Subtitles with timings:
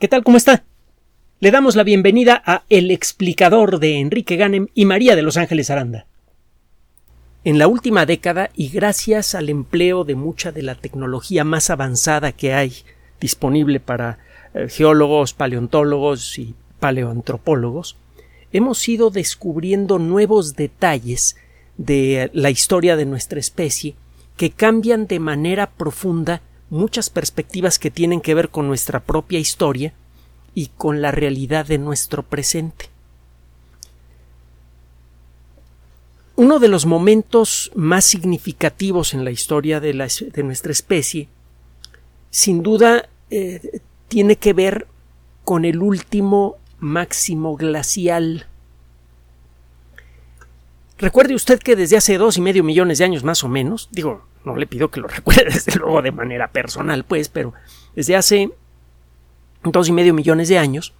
[0.00, 0.24] ¿Qué tal?
[0.24, 0.64] ¿Cómo está?
[1.38, 5.70] Le damos la bienvenida a El explicador de Enrique Ganem y María de Los Ángeles
[5.70, 6.06] Aranda.
[7.44, 12.32] En la última década, y gracias al empleo de mucha de la tecnología más avanzada
[12.32, 12.72] que hay
[13.20, 14.18] disponible para
[14.52, 17.96] eh, geólogos, paleontólogos y paleoantropólogos,
[18.52, 21.36] hemos ido descubriendo nuevos detalles
[21.76, 23.94] de la historia de nuestra especie
[24.36, 26.42] que cambian de manera profunda
[26.74, 29.94] muchas perspectivas que tienen que ver con nuestra propia historia
[30.54, 32.90] y con la realidad de nuestro presente.
[36.36, 39.94] Uno de los momentos más significativos en la historia de,
[40.42, 41.28] nuestra especie,
[42.30, 44.88] sin duda, eh, tiene que ver
[45.44, 48.46] con el último máximo glacial.
[51.04, 54.24] Recuerde usted que desde hace dos y medio millones de años más o menos, digo,
[54.42, 57.52] no le pido que lo recuerde desde luego de manera personal, pues, pero
[57.94, 58.50] desde hace
[59.62, 60.94] dos y medio millones de años,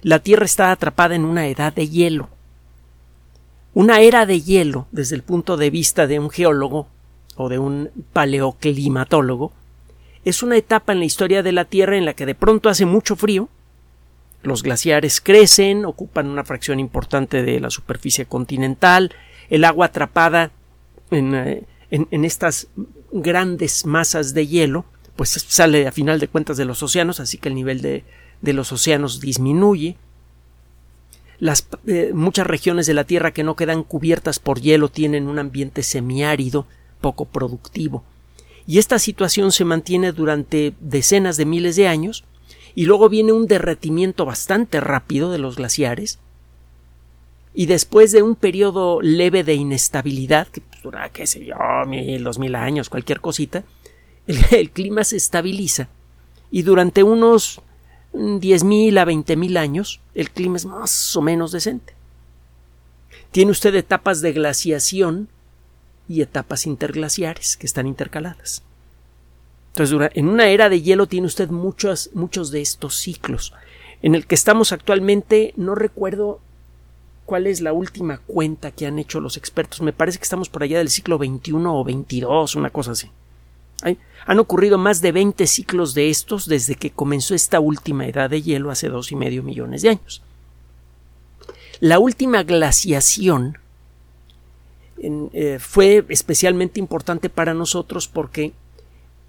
[0.00, 2.28] la Tierra está atrapada en una edad de hielo.
[3.74, 6.86] Una era de hielo, desde el punto de vista de un geólogo
[7.34, 9.50] o de un paleoclimatólogo,
[10.24, 12.86] es una etapa en la historia de la Tierra en la que de pronto hace
[12.86, 13.48] mucho frío,
[14.44, 19.12] los glaciares crecen, ocupan una fracción importante de la superficie continental,
[19.50, 20.50] el agua atrapada
[21.10, 22.68] en, eh, en, estas
[23.12, 24.84] grandes masas de hielo,
[25.16, 28.04] pues sale a final de cuentas de los océanos, así que el nivel de,
[28.42, 29.96] los océanos disminuye.
[31.38, 35.38] Las, eh, muchas regiones de la Tierra que no quedan cubiertas por hielo tienen un
[35.38, 36.66] ambiente semiárido,
[37.00, 38.04] poco productivo.
[38.66, 42.24] Y esta situación se mantiene durante decenas de miles de años,
[42.74, 46.18] y luego viene un derretimiento bastante rápido de los glaciares,
[47.58, 51.56] y después de un periodo leve de inestabilidad, que dura, qué sé yo,
[51.88, 53.64] mil, dos mil años, cualquier cosita,
[54.28, 55.88] el, clima se estabiliza
[56.52, 57.60] y durante unos
[58.12, 61.94] diez mil a veinte mil años el clima es más o menos decente.
[63.32, 65.26] Tiene usted etapas de glaciación
[66.08, 68.62] y etapas interglaciares que están intercaladas.
[69.72, 73.52] Entonces, en una era de hielo tiene usted muchos, muchos de estos ciclos.
[74.00, 76.40] En el que estamos actualmente, no recuerdo
[77.28, 79.82] cuál es la última cuenta que han hecho los expertos.
[79.82, 83.10] Me parece que estamos por allá del siglo XXI o XXII, una cosa así.
[84.24, 88.40] han ocurrido más de 20 ciclos de estos desde que comenzó esta última edad de
[88.40, 90.22] hielo hace dos y medio millones de años.
[91.80, 93.58] La última glaciación
[95.02, 98.54] eh, fue especialmente importante para nosotros porque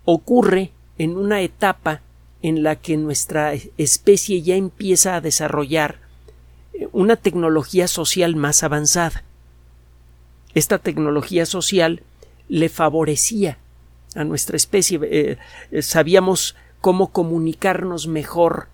[0.05, 1.99] ocurre en una etapa
[2.41, 6.08] en la que nuestra especie ya empieza a desarrollar
[6.91, 9.23] una tecnología social más avanzada.
[10.53, 12.03] Esta tecnología social
[12.47, 13.57] le favorecía
[14.15, 14.99] a nuestra especie.
[15.03, 15.37] Eh,
[15.71, 18.67] eh, sabíamos cómo comunicarnos mejor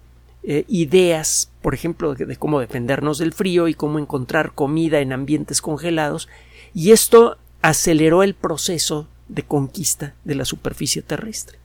[0.44, 5.62] eh, ideas, por ejemplo, de, cómo defendernos del frío y cómo encontrar comida en ambientes
[5.62, 6.30] congelados,
[6.74, 11.58] y esto aceleró el proceso de conquista de la superficie terrestre.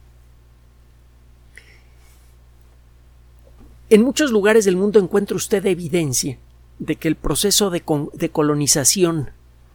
[3.93, 6.39] En muchos lugares del mundo encuentra usted evidencia
[6.79, 7.83] de que el proceso de,
[8.31, 9.31] colonización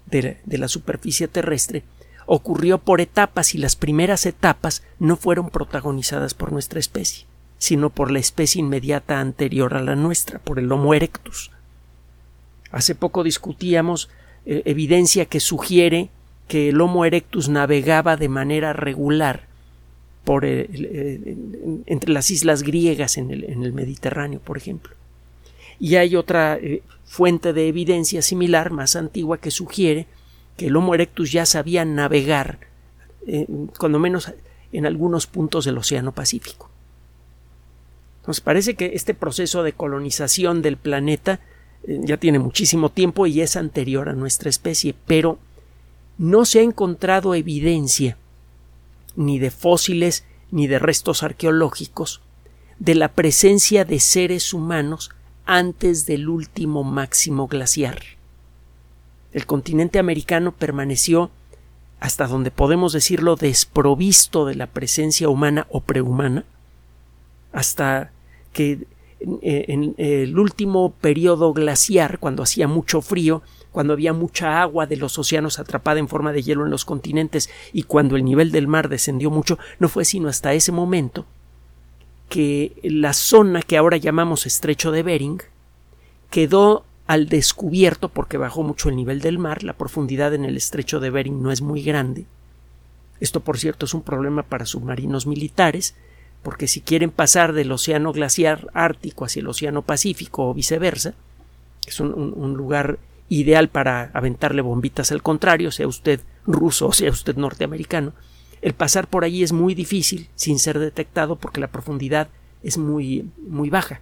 [0.06, 1.84] de, la superficie terrestre
[2.26, 7.26] ocurrió por etapas y las primeras etapas no fueron protagonizadas por nuestra especie,
[7.58, 11.52] sino por la especie inmediata anterior a la nuestra, por el Homo erectus.
[12.72, 14.10] Hace poco discutíamos
[14.46, 16.10] eh, evidencia que sugiere
[16.48, 19.48] que el Homo erectus navegaba de manera regular
[20.28, 24.94] entre las islas griegas en el, Mediterráneo, por ejemplo.
[25.80, 30.08] Y hay otra eh, fuente de evidencia similar, más antigua, que sugiere
[30.58, 32.60] que el Homo erectus ya sabía navegar,
[33.28, 33.46] eh,
[33.78, 34.32] cuando menos
[34.72, 36.70] en algunos puntos del Océano Pacífico.
[38.26, 41.40] Nos parece que este proceso de colonización del planeta
[41.84, 45.38] eh, ya tiene muchísimo tiempo y es anterior a nuestra especie, pero
[46.18, 48.18] no se ha encontrado evidencia
[49.16, 52.22] ni de fósiles ni de restos arqueológicos
[52.80, 55.12] de la presencia de seres humanos
[55.46, 58.02] antes del último máximo glaciar.
[59.32, 61.30] El continente americano permaneció,
[62.00, 66.46] hasta donde podemos decirlo, desprovisto de la presencia humana o prehumana,
[67.52, 68.12] hasta
[68.54, 68.88] que
[69.42, 73.42] en, el último periodo glaciar, cuando hacía mucho frío,
[73.76, 77.50] cuando había mucha agua de los océanos atrapada en forma de hielo en los continentes
[77.74, 81.26] y cuando el nivel del mar descendió mucho, no fue sino hasta ese momento
[82.30, 85.42] que la zona que ahora llamamos estrecho de Bering
[86.30, 91.02] quedó al descubierto porque bajó mucho el nivel del mar, la profundidad en el estrecho
[91.02, 92.28] de Bering no es muy grande.
[93.20, 95.96] Esto, por cierto, es un problema para submarinos militares,
[96.44, 101.14] porque si quieren pasar del océano glaciar ártico hacia el océano Pacífico o viceversa,
[101.86, 103.00] es un, lugar
[103.30, 108.14] ideal para aventarle bombitas al contrario, sea usted ruso o sea usted norteamericano,
[108.62, 112.30] el pasar por allí es muy difícil sin ser detectado porque la profundidad
[112.64, 114.02] es muy, muy baja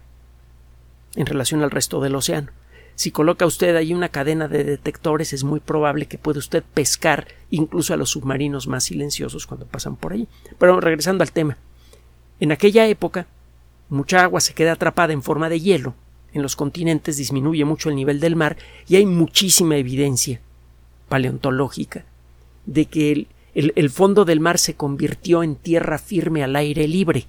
[1.16, 2.50] en relación al resto del océano.
[2.96, 7.26] Si coloca usted ahí una cadena de detectores, es muy probable que pueda usted pescar
[7.50, 10.28] incluso a los submarinos más silenciosos cuando pasan por allí.
[10.58, 11.58] Pero regresando al tema.
[12.38, 13.26] En aquella época,
[13.88, 15.94] mucha agua se queda atrapada en forma de hielo.
[16.34, 18.56] En los continentes disminuye mucho el nivel del mar
[18.88, 20.40] y hay muchísima evidencia
[21.08, 22.04] paleontológica
[22.66, 27.26] de que el, fondo del mar se convirtió en tierra firme al aire libre.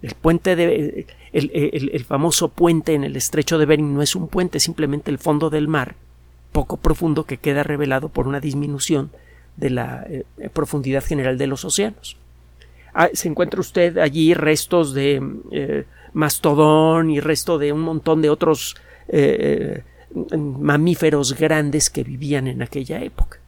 [0.00, 4.60] El puente de, el, famoso puente en el estrecho de Bering no es un puente,
[4.60, 5.96] simplemente el fondo del mar,
[6.52, 9.10] poco profundo, que queda revelado por una disminución
[9.56, 12.16] de la eh, profundidad general de los océanos.
[12.92, 18.30] Ah, se encuentra usted allí restos de eh, mastodón y resto de un montón de
[18.30, 18.76] otros
[19.08, 19.82] eh,
[20.36, 23.38] mamíferos grandes que vivían en aquella época.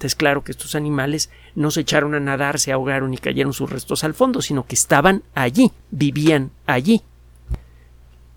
[0.00, 3.70] Es claro que estos animales no se echaron a nadar, se ahogaron y cayeron sus
[3.70, 7.00] restos al fondo, sino que estaban allí, vivían allí.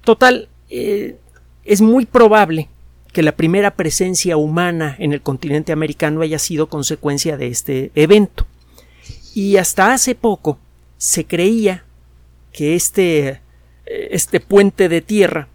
[0.03, 1.17] Total, eh,
[1.65, 2.69] es muy probable
[3.11, 8.45] que la primera presencia humana en el continente americano haya sido consecuencia de este evento.
[9.35, 10.59] Y hasta hace poco
[10.97, 11.83] se creía
[12.53, 13.41] que este,
[13.89, 15.47] este puente de tierra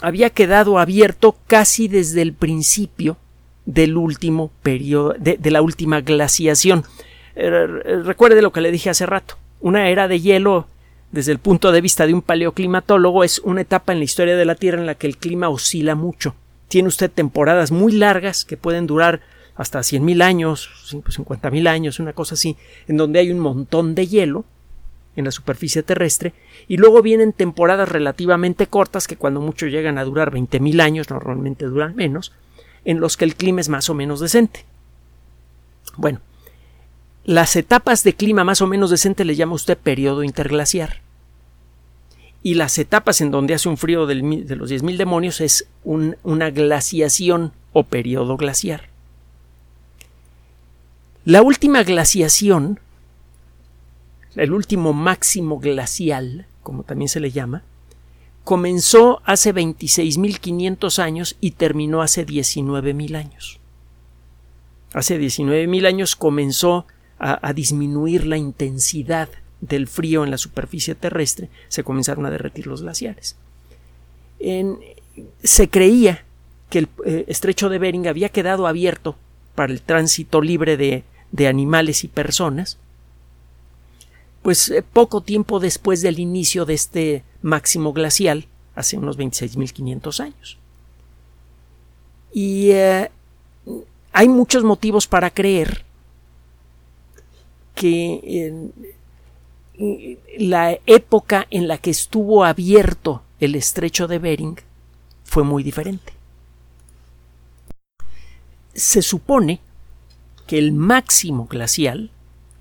[0.00, 3.16] había quedado abierto casi desde el principio
[3.66, 6.84] del último periodo, de, la última glaciación.
[7.36, 7.66] Eh,
[8.04, 9.36] recuerde lo que le dije hace rato.
[9.60, 10.66] Una era de hielo
[11.12, 14.44] desde el punto de vista de un paleoclimatólogo, es una etapa en la historia de
[14.44, 16.34] la Tierra en la que el clima oscila mucho.
[16.68, 19.20] Tiene usted temporadas muy largas que pueden durar
[19.56, 22.56] hasta 100.000 años, 50.000 años, una cosa así,
[22.86, 24.44] en donde hay un montón de hielo
[25.16, 26.32] en la superficie terrestre,
[26.68, 31.66] y luego vienen temporadas relativamente cortas que cuando mucho llegan a durar 20.000 años, normalmente
[31.66, 32.32] duran menos,
[32.84, 34.64] en los que el clima es más o menos decente.
[35.96, 36.20] Bueno,
[37.24, 41.02] las etapas de clima más o menos decente le llama usted periodo interglaciar.
[42.42, 47.52] Y las etapas en donde hace un frío de los 10.000 demonios es una glaciación
[47.72, 48.88] o periodo glaciar.
[51.26, 52.80] La última glaciación,
[54.36, 57.62] el último máximo glacial, como también se le llama,
[58.44, 63.60] comenzó hace 26.500 años y terminó hace 19.000 años.
[64.92, 66.86] Hace 19.000 años comenzó
[67.18, 69.28] a, disminuir la intensidad
[69.60, 73.36] del frío en la superficie terrestre, se comenzaron a derretir los glaciares.
[75.42, 76.24] se creía
[76.70, 79.16] que el eh, estrecho de Bering había quedado abierto
[79.54, 81.04] para el tránsito libre de,
[81.46, 82.78] animales y personas,
[84.42, 90.58] pues eh, poco tiempo después del inicio de este máximo glacial, hace unos 26.500 años.
[92.32, 93.10] Y eh,
[94.12, 95.84] hay muchos motivos para creer
[97.74, 98.70] que
[100.38, 104.60] la época en la que estuvo abierto el estrecho de Bering
[105.24, 106.12] fue muy diferente.
[108.74, 109.60] Se supone
[110.46, 112.10] que el máximo glacial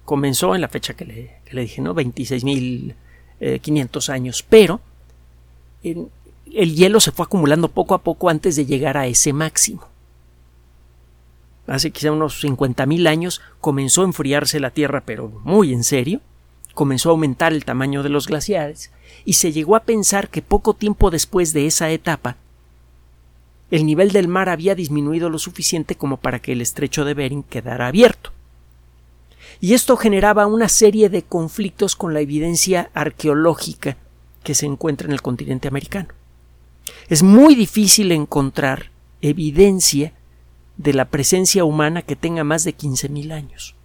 [0.06, 1.96] comenzó en la fecha que le, dije, ¿no?
[1.96, 2.96] 26.500
[3.40, 4.82] eh, años, pero
[5.84, 9.90] el hielo se fue acumulando poco a poco antes de llegar a ese máximo
[11.70, 16.22] hace quizá unos 50.000 años, comenzó a enfriarse la Tierra, pero muy en serio,
[16.74, 18.92] comenzó a aumentar el tamaño de los glaciares,
[19.26, 22.38] y se llegó a pensar que poco tiempo después de esa etapa,
[23.72, 27.44] el nivel del mar había disminuido lo suficiente como para que el estrecho de Bering
[27.44, 28.32] quedara abierto.
[29.62, 33.98] Y esto generaba una serie de conflictos con la evidencia arqueológica
[34.44, 36.10] que se encuentra en el continente americano.
[37.10, 40.14] Es muy difícil encontrar evidencia
[40.78, 43.76] de la presencia humana que tenga más de 15.000 años.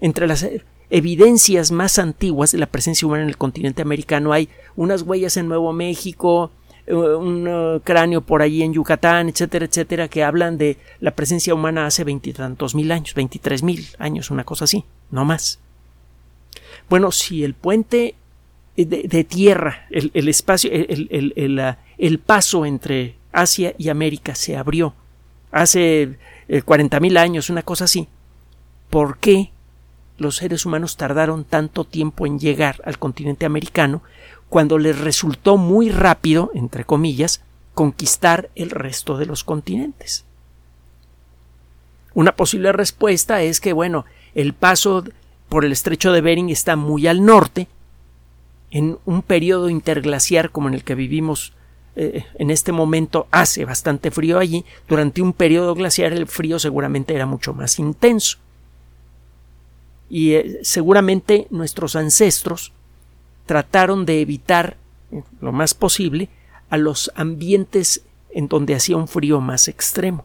[0.00, 0.46] Entre las
[0.90, 5.48] evidencias más antiguas de la presencia humana en el continente americano hay unas huellas en
[5.48, 6.50] Nuevo México,
[6.88, 11.86] un uh, cráneo por allí en Yucatán, etcétera, etcétera, que hablan de la presencia humana
[11.86, 15.60] hace veintitantos mil años, veintitrés mil años, una cosa así, no más.
[16.88, 18.14] Bueno, si el puente
[18.76, 24.94] de, tierra, el, espacio, el, uh, el, paso entre Asia y América se abrió
[25.50, 26.16] hace
[26.48, 28.08] eh, cuarenta mil años, una cosa así.
[28.90, 29.50] ¿Por qué
[30.18, 34.02] los seres humanos tardaron tanto tiempo en llegar al continente americano
[34.52, 37.40] cuando les resultó muy rápido, entre comillas,
[37.72, 40.26] conquistar el resto de los continentes?
[42.12, 44.04] Una posible respuesta es que, bueno,
[44.34, 45.04] el paso
[45.48, 47.66] por el estrecho de Bering está muy al norte,
[48.70, 51.54] en un periodo interglaciar como en el que vivimos
[51.96, 57.14] eh, en este momento hace bastante frío allí, durante un periodo glaciar el frío seguramente
[57.14, 58.36] era mucho más intenso.
[60.10, 62.74] Y eh, seguramente nuestros ancestros
[63.46, 64.76] trataron de evitar
[65.40, 66.28] lo más posible
[66.70, 70.24] a los ambientes en donde hacía un frío más extremo.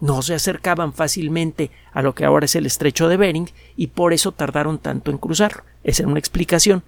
[0.00, 4.12] No se acercaban fácilmente a lo que ahora es el estrecho de Bering y por
[4.12, 5.62] eso tardaron tanto en cruzarlo.
[5.84, 6.82] Esa es una explicación.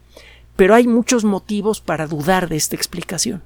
[0.57, 3.42] Pero hay muchos motivos para dudar de esta explicación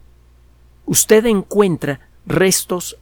[0.87, 2.97] usted encuentra restos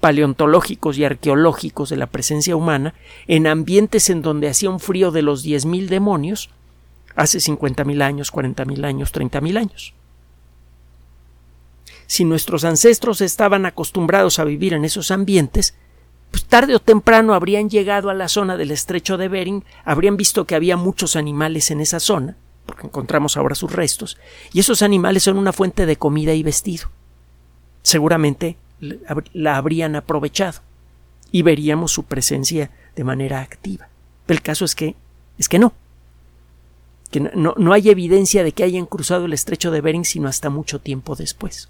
[0.00, 2.94] paleontológicos y arqueológicos de la presencia humana
[3.28, 6.50] en ambientes en donde hacía un frío de los 10.000 demonios
[7.20, 9.94] hace 50.000 años, 40.000 años, 30.000 años.
[12.06, 15.74] Si nuestros ancestros estaban acostumbrados a vivir en esos ambientes,
[16.30, 20.46] pues tarde o temprano habrían llegado a la zona del estrecho de Bering, habrían visto
[20.46, 24.16] que había muchos animales en esa zona, porque encontramos ahora sus restos,
[24.52, 26.88] y esos animales son una fuente de comida y vestido.
[27.82, 28.56] Seguramente
[29.34, 30.60] la habrían aprovechado
[31.30, 33.88] y veríamos su presencia de manera activa.
[34.26, 34.96] el caso es que
[35.38, 35.74] es que no.
[37.10, 40.50] Que no, no hay evidencia de que hayan cruzado el estrecho de Bering sino hasta
[40.50, 41.68] mucho tiempo después.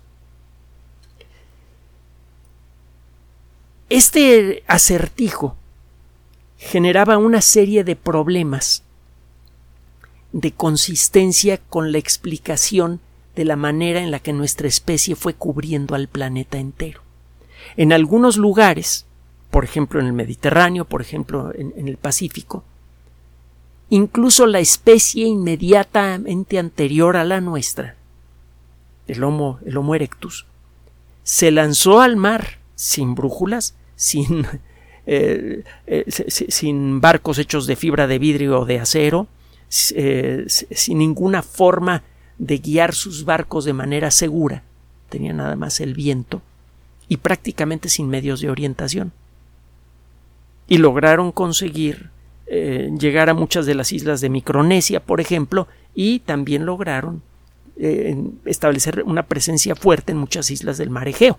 [3.89, 5.57] Este acertijo
[6.59, 8.85] generaba una serie de problemas
[10.33, 13.01] de consistencia con la explicación
[13.35, 17.01] de la manera en la que nuestra especie fue cubriendo al planeta entero.
[17.77, 19.07] En algunos lugares,
[19.51, 22.65] por ejemplo en el Mediterráneo, por ejemplo en, el Pacífico,
[23.91, 27.97] incluso la especie inmediatamente anterior a la nuestra,
[29.07, 29.59] el Homo,
[29.95, 30.47] erectus,
[31.25, 34.47] se lanzó al mar sin brújulas, sin,
[35.07, 39.27] eh, eh, sin barcos hechos de fibra de vidrio o de acero,
[39.95, 42.03] eh, sin ninguna forma
[42.39, 44.63] de guiar sus barcos de manera segura,
[45.09, 46.43] tenía nada más el viento,
[47.09, 49.13] y prácticamente sin medios de orientación.
[50.69, 52.11] Y lograron conseguir
[52.52, 57.23] eh, llegar a muchas de las islas de Micronesia, por ejemplo, y también lograron
[57.76, 61.38] eh, establecer una presencia fuerte en muchas islas del mar Egeo.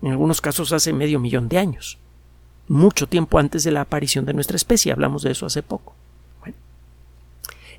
[0.00, 1.98] En algunos casos hace medio millón de años,
[2.68, 5.92] mucho tiempo antes de la aparición de nuestra especie, hablamos de eso hace poco.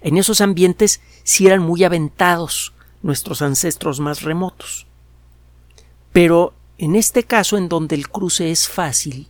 [0.01, 4.85] En esos ambientes sí eran muy aventados nuestros ancestros más remotos.
[6.11, 9.29] Pero en este caso, en donde el cruce es fácil,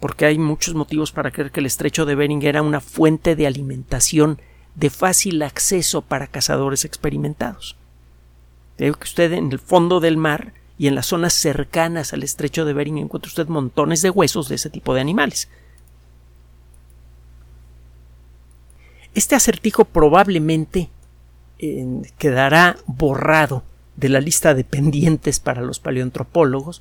[0.00, 3.46] porque hay muchos motivos para creer que el estrecho de Bering era una fuente de
[3.46, 4.40] alimentación
[4.74, 7.76] de fácil acceso para cazadores experimentados.
[8.78, 12.64] Creo que usted en el fondo del mar y en las zonas cercanas al estrecho
[12.64, 15.48] de Bering encuentra usted montones de huesos de ese tipo de animales.
[19.14, 20.88] Este acertijo probablemente
[21.58, 23.64] eh, quedará borrado
[23.96, 26.80] de la lista de pendientes para los paleoantropólogos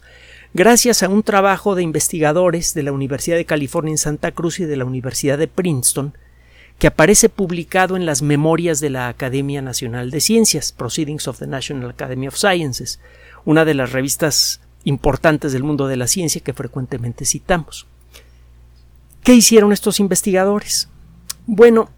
[0.54, 4.66] gracias a un trabajo de investigadores de la Universidad de California en Santa Cruz y
[4.66, 6.14] de la Universidad de Princeton
[6.80, 11.48] que aparece publicado en las Memorias de la Academia Nacional de Ciencias, Proceedings of the
[11.48, 13.02] National Academy of Sciences,
[13.44, 17.86] una de las revistas importantes del mundo de la ciencia que frecuentemente citamos.
[19.24, 20.88] ¿Qué hicieron estos investigadores?
[21.46, 21.90] Bueno,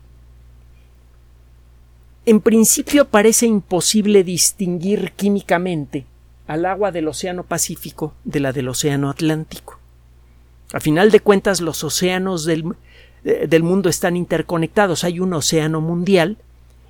[2.25, 6.05] en principio parece imposible distinguir químicamente
[6.51, 9.79] al agua del Océano Pacífico de la del Océano Atlántico.
[10.73, 12.65] A final de cuentas, los océanos del,
[13.23, 15.05] eh, del mundo están interconectados.
[15.05, 16.37] Hay un océano mundial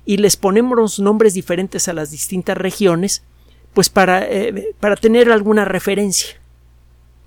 [0.04, 3.22] y les ponemos nombres diferentes a las distintas regiones,
[3.72, 6.42] pues para, eh, para tener alguna referencia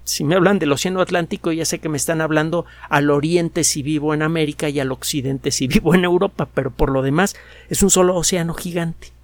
[0.04, 3.82] si me hablan del Océano Atlántico, ya sé que me están hablando al oriente si
[3.82, 7.36] vivo en América y al occidente si vivo en Europa, pero por lo demás
[7.70, 9.15] es un solo océano gigante.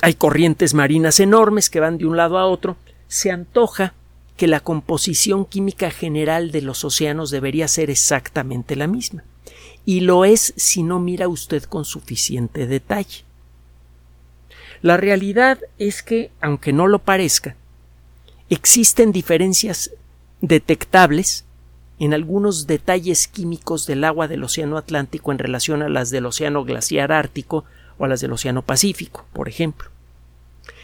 [0.00, 2.76] Hay corrientes marinas enormes que van de un lado a otro.
[3.08, 3.94] Se antoja
[4.36, 9.24] que la composición química general de los océanos debería ser exactamente la misma.
[9.84, 13.24] Y lo es si no mira usted con suficiente detalle.
[14.82, 17.56] La realidad es que, aunque no lo parezca,
[18.50, 19.90] existen diferencias
[20.40, 21.44] detectables
[21.98, 26.64] en algunos detalles químicos del agua del Océano Atlántico en relación a las del Océano
[26.64, 27.64] Glaciar Ártico
[27.98, 29.90] o a las del Océano Pacífico, por ejemplo.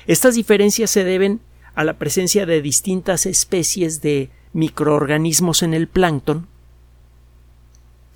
[0.06, 1.40] Estas diferencias se deben
[1.74, 6.46] a la presencia de distintas especies de microorganismos en el plancton.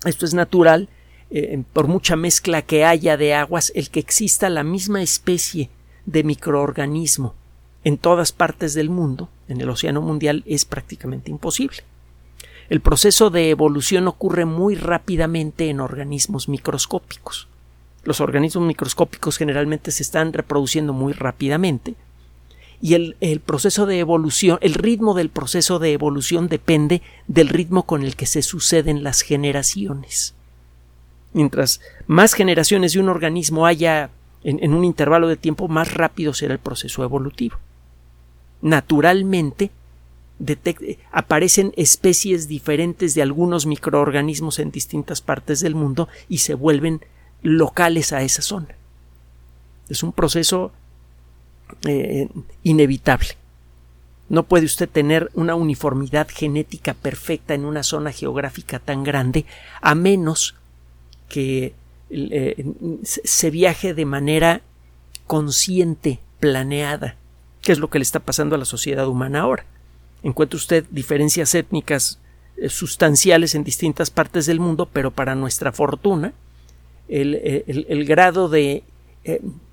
[0.05, 0.89] Esto es natural,
[1.29, 5.69] eh, por mucha mezcla que haya de aguas, el que exista la misma especie
[6.05, 7.35] de microorganismo
[7.83, 11.83] en todas partes del mundo, en el océano mundial, es prácticamente imposible.
[12.69, 17.47] El proceso de evolución ocurre muy rápidamente en organismos microscópicos.
[18.03, 21.95] Los organismos microscópicos generalmente se están reproduciendo muy rápidamente
[22.81, 28.03] y el, proceso de evolución, el ritmo del proceso de evolución depende del ritmo con
[28.03, 30.35] el que se suceden las generaciones.
[31.33, 34.11] Mientras más generaciones de un organismo haya
[34.43, 37.57] en un intervalo de tiempo, más rápido será el proceso evolutivo.
[38.61, 39.71] Naturalmente,
[41.11, 47.01] aparecen especies diferentes de algunos microorganismos en distintas partes del mundo y se vuelven
[47.41, 48.75] locales a esa zona.
[49.89, 50.71] Es un proceso
[51.85, 52.29] eh,
[52.63, 53.29] inevitable.
[54.29, 59.45] No puede usted tener una uniformidad genética perfecta en una zona geográfica tan grande
[59.81, 60.55] a menos
[61.29, 61.73] que
[62.09, 62.65] eh,
[63.03, 64.61] se viaje de manera
[65.27, 67.15] consciente, planeada,
[67.61, 69.65] que es lo que le está pasando a la sociedad humana ahora.
[70.23, 72.19] Encuentra usted diferencias étnicas
[72.57, 76.33] eh, sustanciales en distintas partes del mundo, pero para nuestra fortuna,
[77.09, 78.83] el, grado de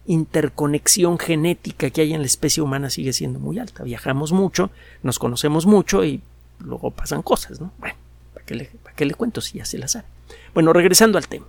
[0.06, 3.82] interconexión genética que hay en la especie humana sigue siendo muy alta.
[3.82, 4.70] Viajamos mucho,
[5.02, 6.20] nos conocemos mucho y
[6.58, 7.72] luego pasan cosas, ¿no?
[7.78, 7.96] Bueno,
[8.34, 10.06] ¿para qué le, para qué le cuento si ya se las sabe?
[10.52, 11.46] Bueno, regresando al tema.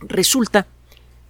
[0.00, 0.66] Resulta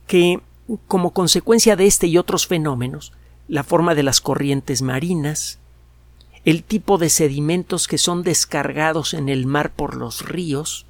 [0.06, 0.40] que
[0.88, 3.12] como consecuencia de este y otros fenómenos,
[3.48, 5.58] la forma de las corrientes marinas,
[6.44, 10.85] el tipo de sedimentos que son descargados en el mar por los ríos,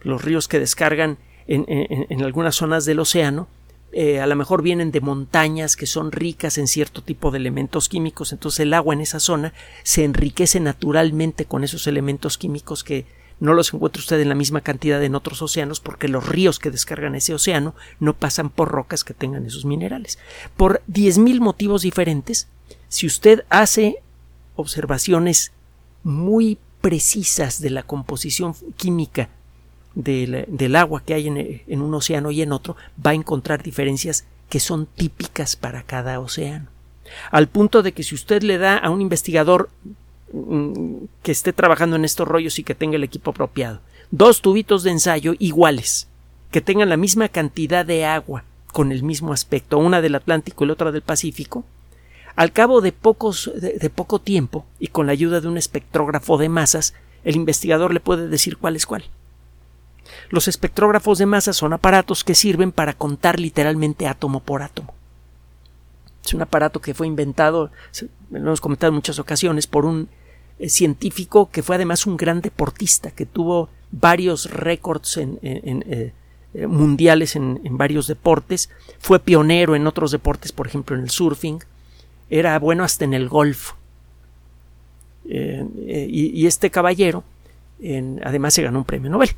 [0.00, 3.48] los ríos que descargan en, en algunas zonas del océano,
[3.90, 7.88] eh, a lo mejor vienen de montañas que son ricas en cierto tipo de elementos
[7.88, 13.06] químicos, entonces el agua en esa zona se enriquece naturalmente con esos elementos químicos que
[13.40, 16.70] no los encuentra usted en la misma cantidad en otros océanos porque los ríos que
[16.70, 20.18] descargan ese océano no pasan por rocas que tengan esos minerales.
[20.56, 22.48] Por diez mil motivos diferentes,
[22.88, 24.02] si usted hace
[24.54, 25.52] observaciones
[26.02, 29.30] muy precisas de la composición química
[29.98, 31.26] del, agua que hay
[31.66, 36.20] en, un océano y en otro, va a encontrar diferencias que son típicas para cada
[36.20, 36.68] océano.
[37.30, 39.70] Al punto de que si usted le da a un investigador
[40.32, 43.80] mm, que esté trabajando en estos rollos y que tenga el equipo apropiado,
[44.10, 46.06] dos tubitos de ensayo iguales,
[46.52, 50.68] que tengan la misma cantidad de agua con el mismo aspecto, una del Atlántico y
[50.68, 51.64] la otra del Pacífico,
[52.36, 56.48] al cabo de, pocos, de poco tiempo y con la ayuda de un espectrógrafo de
[56.48, 59.04] masas, el investigador le puede decir cuál es cuál.
[60.30, 64.94] Los espectrógrafos de masa son aparatos que sirven para contar literalmente átomo por átomo.
[66.24, 67.70] Es un aparato que fue inventado,
[68.30, 70.08] lo hemos comentado en muchas ocasiones, por un
[70.58, 77.36] eh, científico que fue además un gran deportista, que tuvo varios récords eh, eh, mundiales
[77.36, 81.60] en, varios deportes, fue pionero en otros deportes, por ejemplo en el surfing,
[82.28, 83.72] era bueno hasta en el golf.
[85.24, 87.22] y, este caballero
[88.24, 89.30] además se ganó un premio Nobel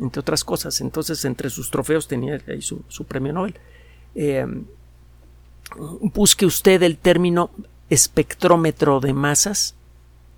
[0.00, 0.80] entre otras cosas.
[0.80, 3.54] Entonces, entre sus trofeos tenía ahí su, premio Nobel.
[4.14, 4.46] Eh,
[6.14, 7.50] busque usted el término
[7.90, 9.74] espectrómetro de masas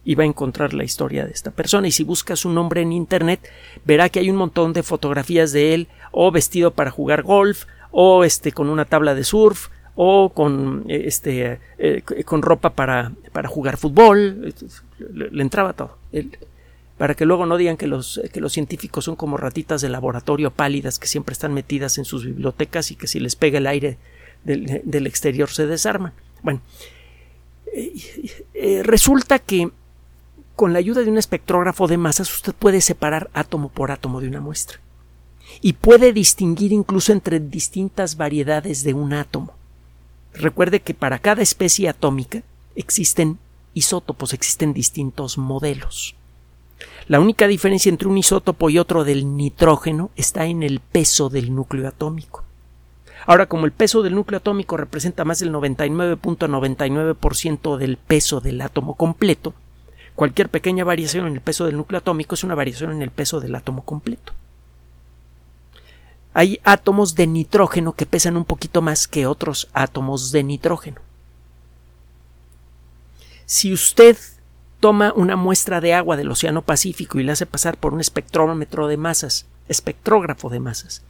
[0.05, 1.89] y va a encontrar la historia de esta persona.
[1.89, 3.41] Y si busca su nombre en Internet,
[3.85, 8.25] verá que hay un montón de fotografías de él, o vestido para jugar golf, o
[8.25, 13.77] este con una tabla de surf, o con este eh, con ropa para, para jugar
[13.77, 14.55] fútbol.
[14.99, 15.99] Le, entraba todo
[16.99, 20.51] para que luego no digan que los, que los científicos son como ratitas de laboratorio
[20.51, 23.99] pálidas que siempre están metidas en sus bibliotecas y que si les pega el aire
[24.45, 26.13] del, exterior se desarman.
[26.43, 26.61] Bueno,
[27.73, 27.93] eh,
[28.55, 29.71] eh, resulta que
[30.57, 34.27] con la ayuda de un espectrógrafo de masas usted puede separar átomo por átomo de
[34.27, 34.81] una muestra
[35.61, 39.55] y puede distinguir incluso entre distintas variedades de un átomo.
[40.35, 42.43] Recuerde que para cada especie atómica
[42.75, 43.39] existen
[43.75, 46.18] isótopos, existen distintos modelos.
[47.09, 51.55] La única diferencia entre un isótopo y otro del nitrógeno está en el peso del
[51.55, 52.45] núcleo atómico.
[53.27, 58.95] Ahora, como el peso del núcleo atómico representa más del 99.99% del peso del átomo
[58.95, 59.55] completo,
[60.15, 63.41] cualquier pequeña variación en el peso del núcleo atómico es una variación en el peso
[63.41, 64.35] del átomo completo.
[66.35, 71.01] Hay átomos de nitrógeno que pesan un poquito más que otros átomos de nitrógeno.
[73.47, 74.19] Si usted
[74.81, 78.87] toma una muestra de agua del Océano Pacífico y la hace pasar por un espectrómetro
[78.87, 81.03] de masas, espectrógrafo de masas,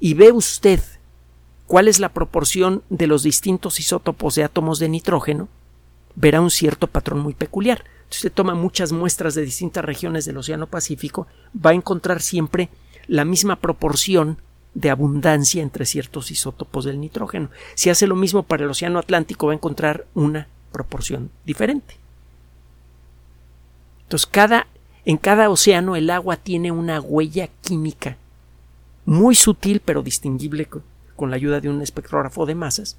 [0.00, 0.80] y ve usted
[1.66, 5.48] cuál es la proporción de los distintos isótopos de átomos de nitrógeno,
[6.14, 7.84] verá un cierto patrón muy peculiar.
[8.08, 12.70] Si usted toma muchas muestras de distintas regiones del Océano Pacífico, va a encontrar siempre
[13.06, 14.38] la misma proporción
[14.74, 17.50] de abundancia entre ciertos isótopos del nitrógeno.
[17.74, 21.96] Si hace lo mismo para el Océano Atlántico, va a encontrar una proporción diferente.
[24.08, 24.66] Entonces, cada,
[25.04, 28.16] en cada océano el agua tiene una huella química
[29.04, 30.82] muy sutil pero distinguible con,
[31.14, 32.96] con la ayuda de un espectrógrafo de masas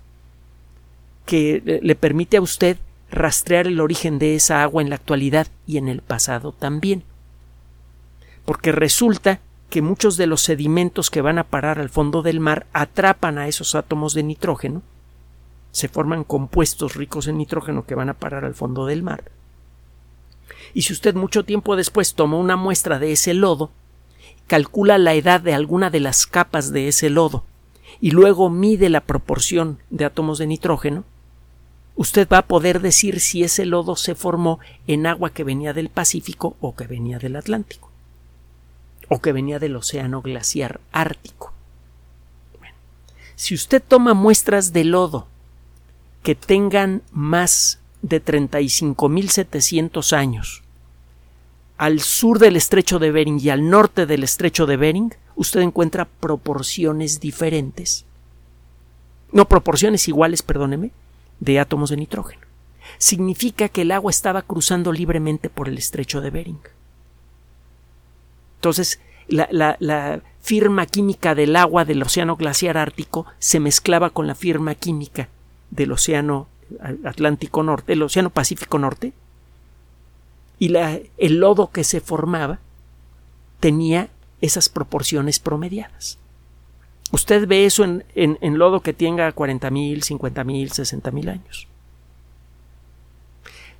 [1.25, 2.77] que le permite a usted
[3.09, 7.01] rastrear el origen de esa agua en la actualidad y en el pasado también.
[8.45, 9.39] Porque resulta
[9.71, 13.47] que muchos de los sedimentos que van a parar al fondo del mar atrapan a
[13.47, 14.83] esos átomos de nitrógeno,
[15.71, 19.23] se forman compuestos ricos en nitrógeno que van a parar al fondo del mar.
[20.73, 23.71] Y si usted mucho tiempo después toma una muestra de ese lodo,
[24.47, 27.45] calcula la edad de alguna de las capas de ese lodo
[28.01, 31.03] y luego mide la proporción de átomos de nitrógeno,
[31.95, 35.89] usted va a poder decir si ese lodo se formó en agua que venía del
[35.89, 37.89] Pacífico o que venía del Atlántico
[39.09, 41.53] o que venía del océano glaciar ártico.
[43.35, 45.27] si usted toma muestras de lodo
[46.23, 50.63] que tengan más de 35.700 años
[51.79, 56.03] al sur del estrecho de Bering y al norte del estrecho de Bering, usted encuentra
[56.03, 58.03] proporciones diferentes.
[59.31, 60.91] No proporciones iguales, perdóneme,
[61.39, 62.41] de átomos de nitrógeno.
[62.97, 66.59] Significa que el agua estaba cruzando libremente por el estrecho de Bering.
[68.55, 74.75] Entonces, la, firma química del agua del océano glaciar ártico se mezclaba con la firma
[74.75, 75.29] química
[75.71, 76.47] del océano
[77.03, 79.13] Atlántico Norte, el océano Pacífico Norte,
[80.59, 82.59] y el lodo que se formaba
[83.59, 84.09] tenía
[84.41, 86.19] esas proporciones promediadas.
[87.11, 91.67] Usted ve eso en, en, lodo que tenga 40.000, 50.000, 60.000 años.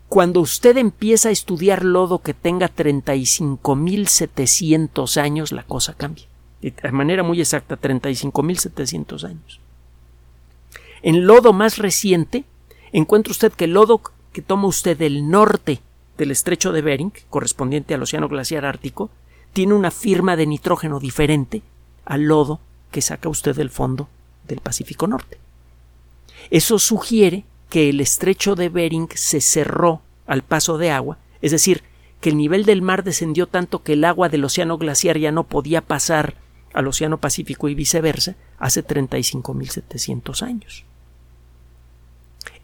[0.08, 6.26] Cuando usted empieza a estudiar lodo que tenga 35.700 años, la cosa cambia.
[6.62, 9.60] De manera muy exacta, 35.700 años.
[11.04, 12.46] En lodo más reciente,
[12.92, 14.02] encuentra usted que el lodo
[14.34, 15.80] que toma usted del norte
[16.18, 19.10] del estrecho de Bering, correspondiente al océano glaciar ártico,
[19.54, 21.62] tiene una firma de nitrógeno diferente
[22.06, 22.60] al lodo
[22.92, 24.10] que saca usted del fondo
[24.48, 25.38] del Pacífico Norte.
[26.50, 31.84] Eso sugiere que el estrecho de Bering se cerró al paso de agua, es decir,
[32.22, 35.46] que el nivel del mar descendió tanto que el agua del océano glaciar ya no
[35.46, 36.36] podía pasar
[36.74, 40.86] al océano Pacífico y viceversa hace 35.700 años.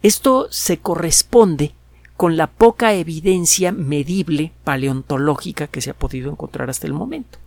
[0.01, 1.73] Esto se corresponde
[2.17, 7.39] con la poca evidencia medible paleontológica que se ha podido encontrar hasta el momento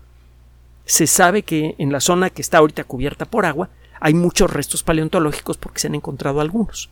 [0.89, 3.69] se sabe que en la zona que está ahorita cubierta por agua
[4.01, 6.89] hay muchos restos paleontológicos porque se han encontrado algunos.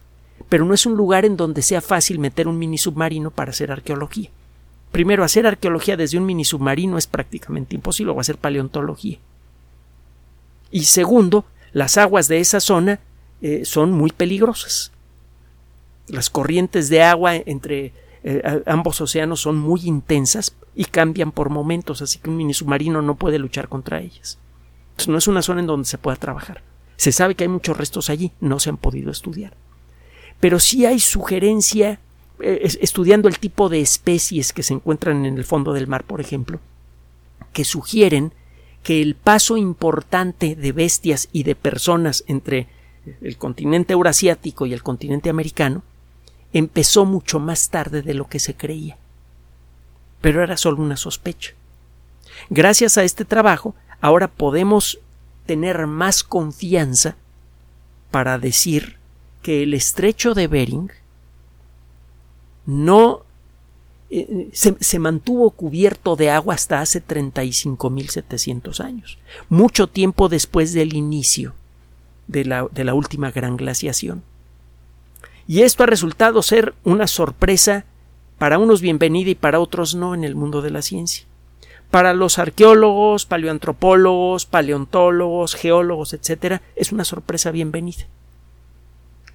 [0.50, 3.72] Pero no es un lugar en donde sea fácil meter un mini submarino para hacer
[3.72, 4.28] arqueología.
[4.92, 9.18] Primero, hacer arqueología desde un mini submarino es prácticamente imposible, o hacer paleontología.
[10.70, 13.00] Y segundo, las aguas de esa zona
[13.40, 14.92] eh, son muy peligrosas.
[16.08, 17.92] Las corrientes de agua entre
[18.28, 23.00] eh, ambos océanos son muy intensas y cambian por momentos, así que un mini submarino
[23.00, 24.38] no puede luchar contra ellas.
[25.06, 26.62] no es una zona en donde se pueda trabajar.
[26.96, 29.54] Se sabe que hay muchos restos allí, no se han podido estudiar.
[30.40, 32.00] Pero sí hay sugerencia,
[32.40, 36.20] eh, estudiando el tipo de especies que se encuentran en el fondo del mar, por
[36.20, 36.58] ejemplo,
[37.52, 38.32] que sugieren
[38.82, 42.66] que el paso importante de bestias y de personas entre
[43.20, 45.82] el continente eurasiático y el continente americano
[46.52, 48.96] empezó mucho más tarde de lo que se creía.
[50.20, 51.52] Pero era solo una sospecha.
[52.50, 54.98] Gracias a este trabajo, ahora podemos
[55.46, 57.16] tener más confianza
[58.10, 58.96] para decir
[59.42, 60.90] que el estrecho de Bering
[62.66, 63.22] no
[64.10, 71.54] eh, se, mantuvo cubierto de agua hasta hace 35.700 años, mucho tiempo después del inicio
[72.26, 74.22] de la, de la última gran glaciación.
[75.48, 77.84] Y esto ha resultado ser una sorpresa
[78.38, 81.24] para unos bienvenida y para otros no en el mundo de la ciencia.
[81.90, 88.06] Para los arqueólogos, paleoantropólogos, paleontólogos, geólogos, etc., es una sorpresa bienvenida.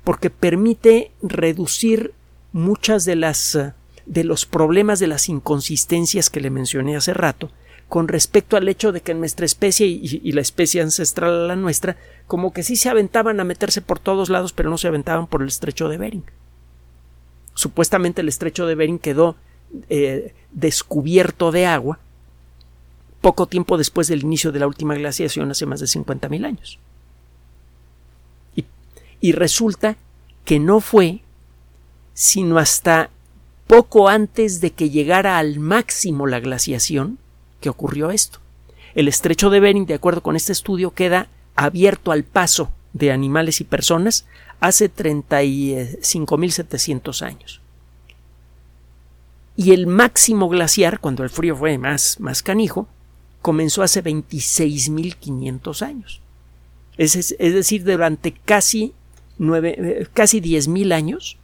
[0.03, 2.13] Porque permite reducir
[2.51, 3.57] muchas de las
[4.05, 7.49] de los problemas de las inconsistencias que le mencioné hace rato
[7.91, 11.97] con respecto al hecho de que nuestra especie y, la especie ancestral a la nuestra,
[12.25, 15.41] como que sí se aventaban a meterse por todos lados, pero no se aventaban por
[15.41, 16.23] el estrecho de Bering.
[17.53, 19.35] Supuestamente el estrecho de Bering quedó
[19.89, 21.99] eh, descubierto de agua
[23.19, 26.79] poco tiempo después del inicio de la última glaciación, hace más de 50.000 años.
[28.55, 28.63] Y,
[29.19, 29.97] y resulta
[30.45, 31.19] que no fue
[32.13, 33.09] sino hasta
[33.67, 37.19] poco antes de que llegara al máximo la glaciación,
[37.61, 38.39] que ocurrió esto.
[38.93, 43.61] El estrecho de Bering, de acuerdo con este estudio, queda abierto al paso de animales
[43.61, 44.25] y personas
[44.59, 47.61] hace 35.700 años.
[49.55, 52.89] Y el máximo glaciar, cuando el frío fue más, más canijo,
[53.41, 56.19] comenzó hace 26.500 años.
[56.97, 58.93] Es, es, decir, durante casi,
[59.37, 61.37] nueve, eh, casi 10.000 años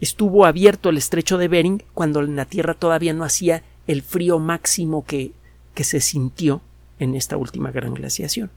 [0.00, 5.04] estuvo abierto el estrecho de Bering cuando la Tierra todavía no hacía el frío máximo
[5.04, 5.32] que,
[5.74, 6.60] que se sintió
[7.00, 8.50] en esta última gran glaciación.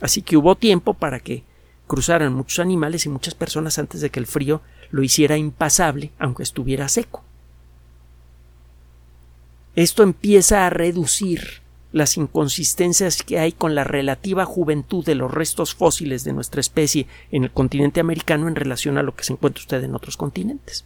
[0.00, 1.44] Así que hubo tiempo para que
[1.86, 4.60] cruzaran muchos animales y muchas personas antes de que el frío
[4.90, 7.22] lo hiciera impasable, aunque estuviera seco.
[9.76, 15.74] Esto empieza a reducir las inconsistencias que hay con la relativa juventud de los restos
[15.74, 19.60] fósiles de nuestra especie en el continente americano en relación a lo que se encuentra
[19.60, 20.84] usted en otros continentes.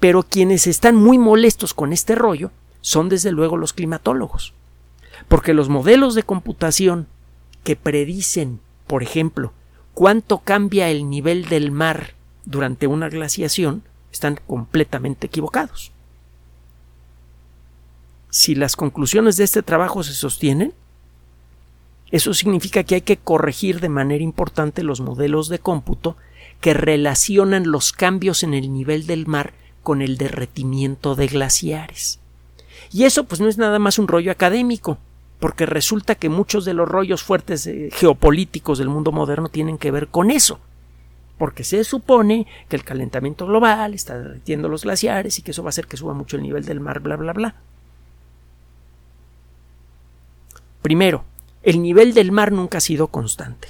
[0.00, 2.50] Pero quienes están muy molestos con este rollo
[2.86, 4.52] son desde luego los climatólogos,
[5.28, 7.06] porque los modelos de computación
[7.64, 9.52] que predicen, por ejemplo,
[9.94, 15.90] cuánto cambia el nivel del mar durante una glaciación están completamente equivocados
[18.36, 20.74] si las conclusiones de este trabajo se sostienen,
[22.10, 26.18] eso significa que hay que corregir de manera importante los modelos de cómputo
[26.60, 32.20] que relacionan los cambios en el nivel del mar con el derretimiento de glaciares.
[32.92, 34.98] Y eso pues no es nada más un rollo académico,
[35.40, 39.90] porque resulta que muchos de los rollos fuertes eh, geopolíticos del mundo moderno tienen que
[39.90, 40.58] ver con eso.
[41.38, 45.68] Porque se supone que el calentamiento global está derritiendo los glaciares y que eso va
[45.68, 47.54] a hacer que suba mucho el nivel del mar, bla, bla, bla.
[50.80, 51.24] Primero,
[51.62, 53.68] el nivel del mar nunca ha sido constante.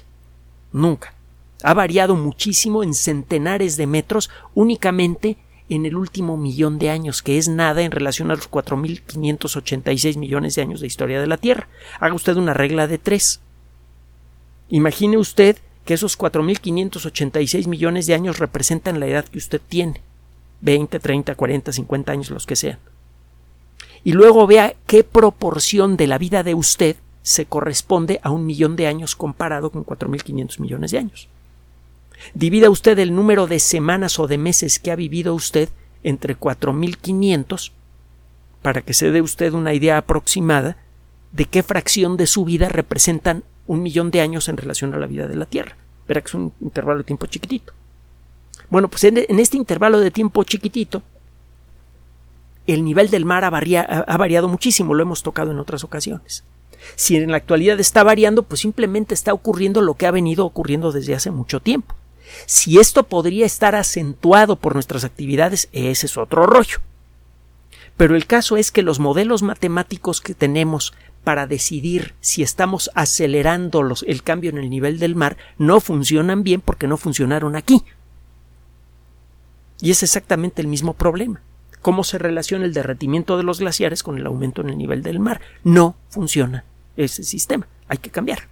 [0.72, 1.14] Nunca.
[1.62, 7.38] Ha variado muchísimo en centenares de metros únicamente en el último millón de años, que
[7.38, 11.68] es nada en relación a los 4.586 millones de años de historia de la Tierra.
[11.98, 13.40] Haga usted una regla de tres.
[14.68, 20.02] Imagine usted que esos 4.586 millones de años representan la edad que usted tiene.
[20.61, 22.79] 20, 30, 40, 50 años, los que sean.
[24.05, 28.76] Y luego vea qué proporción de la vida de usted se corresponde a un millón
[28.76, 31.29] de años comparado con 4.500 millones de años.
[32.35, 35.68] Divida usted el número de semanas o de meses que ha vivido usted
[36.02, 37.72] entre 4.500
[38.62, 40.76] para que se dé usted una idea aproximada
[41.33, 45.07] de qué fracción de su vida representan un millón de años en relación a la
[45.07, 45.76] vida de la Tierra.
[46.09, 47.72] Verá que es un intervalo de tiempo chiquitito.
[48.70, 51.02] Bueno, pues en, este intervalo de tiempo chiquitito,
[52.66, 56.44] el nivel del mar ha variado muchísimo, lo hemos tocado en otras ocasiones.
[56.94, 60.92] Si en la actualidad está variando, pues simplemente está ocurriendo lo que ha venido ocurriendo
[60.92, 61.94] desde hace mucho tiempo.
[62.46, 66.78] Si esto podría estar acentuado por nuestras actividades, ese es otro rollo.
[67.96, 70.92] Pero el caso es que los modelos matemáticos que tenemos
[71.24, 76.60] para decidir si estamos acelerando el cambio en el nivel del mar no funcionan bien
[76.60, 77.82] porque no funcionaron aquí.
[79.80, 81.40] Y es exactamente el mismo problema.
[81.82, 85.20] ¿Cómo se relaciona el derretimiento de los glaciares con el aumento en el nivel del
[85.20, 85.40] mar?
[85.64, 86.64] No funciona
[86.96, 87.66] ese sistema.
[87.88, 88.48] Hay que cambiar.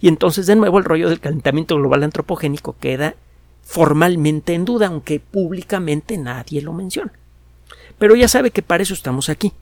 [0.00, 3.14] Y entonces, de nuevo, el rollo del calentamiento global antropogénico queda
[3.62, 7.12] formalmente en duda, aunque públicamente nadie lo menciona.
[7.98, 9.52] Pero ya sabe que para eso estamos aquí.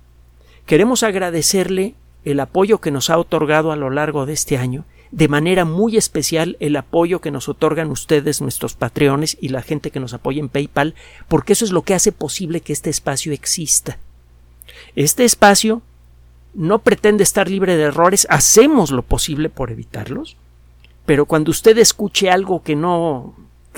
[0.66, 5.28] Queremos agradecerle el apoyo que nos ha otorgado a lo largo de este año, de
[5.28, 10.00] manera muy especial el apoyo que nos otorgan ustedes, nuestros patreones y la gente que
[10.00, 10.94] nos apoya en PayPal,
[11.28, 13.98] porque eso es lo que hace posible que este espacio exista.
[14.94, 15.82] Este espacio
[16.56, 20.36] no pretende estar libre de errores, hacemos lo posible por evitarlos,
[21.04, 23.34] pero cuando usted escuche algo que no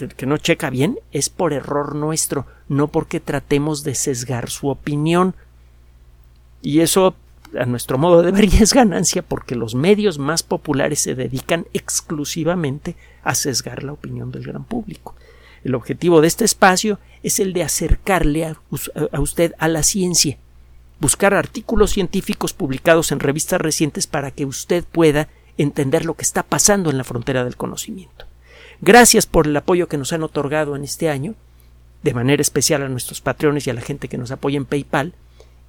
[0.07, 5.35] que, no checa bien, es por error nuestro, no porque tratemos de sesgar su opinión.
[6.63, 7.17] Y eso,
[7.59, 12.95] a nuestro modo de ver, es ganancia porque los medios más populares se dedican exclusivamente
[13.25, 15.17] a sesgar la opinión del gran público.
[15.65, 20.39] El objetivo de este espacio es el de acercarle a usted a la ciencia,
[21.01, 26.43] buscar artículos científicos publicados en revistas recientes para que usted pueda entender lo que está
[26.43, 28.27] pasando en la frontera del conocimiento.
[28.81, 31.35] Gracias por el apoyo que nos han otorgado en este año,
[32.03, 35.15] de manera especial a nuestros patrones y a la gente que nos apoya en PayPal,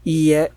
[0.04, 0.52] y eh,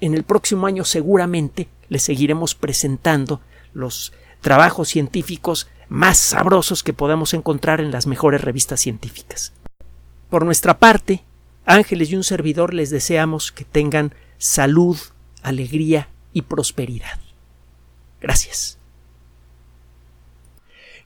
[0.00, 3.40] en el próximo año seguramente les seguiremos presentando
[3.72, 9.52] los trabajos científicos más sabrosos que podamos encontrar en las mejores revistas científicas.
[10.28, 11.22] Por nuestra parte,
[11.64, 14.98] Ángeles y un servidor les deseamos que tengan salud,
[15.42, 17.20] alegría y prosperidad.
[18.20, 18.78] Gracias.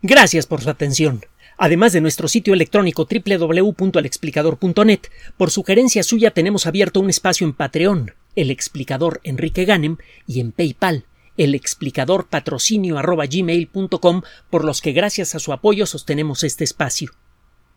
[0.02, 1.24] Gracias por su atención.
[1.58, 5.00] Además de nuestro sitio electrónico www.alexplicador.net,
[5.36, 10.52] por sugerencia suya tenemos abierto un espacio en Patreon, el explicador Enrique Ganem, y en
[10.52, 11.06] PayPal,
[11.38, 13.00] el explicador patrocinio
[14.50, 17.12] por los que gracias a su apoyo sostenemos este espacio.